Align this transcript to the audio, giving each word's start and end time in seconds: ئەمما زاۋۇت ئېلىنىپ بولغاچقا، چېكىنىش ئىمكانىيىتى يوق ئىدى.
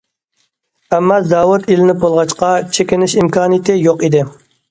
ئەمما 0.95 1.17
زاۋۇت 1.33 1.67
ئېلىنىپ 1.73 2.01
بولغاچقا، 2.05 2.49
چېكىنىش 2.77 3.17
ئىمكانىيىتى 3.25 3.79
يوق 3.85 4.05
ئىدى. 4.09 4.27